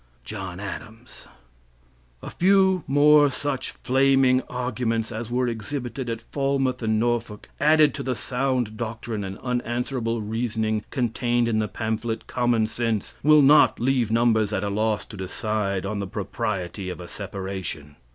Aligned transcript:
John 0.25 0.59
Adams" 0.59 1.27
"A 2.23 2.31
few 2.31 2.83
more 2.87 3.29
such 3.29 3.69
flaming 3.69 4.41
arguments 4.49 5.11
as 5.11 5.29
were 5.29 5.47
exhibited 5.47 6.09
at 6.09 6.23
Falmouth 6.23 6.81
and 6.81 6.99
Norfolk, 6.99 7.49
added 7.59 7.93
to 7.93 8.01
the 8.01 8.15
sound 8.15 8.77
doctrine 8.77 9.23
and 9.23 9.37
unanswerable 9.43 10.19
reasoning 10.23 10.83
contained 10.89 11.47
in 11.47 11.59
the 11.59 11.67
pamphlet 11.67 12.25
"Common 12.25 12.65
Sense," 12.65 13.13
will 13.21 13.43
not 13.43 13.79
leave 13.79 14.11
numbers 14.11 14.51
at 14.51 14.63
a 14.63 14.71
loss 14.71 15.05
to 15.05 15.17
decide 15.17 15.85
on 15.85 15.99
the 15.99 16.07
propriety 16.07 16.89
of 16.89 16.99
a 16.99 17.07
separation. 17.07 17.95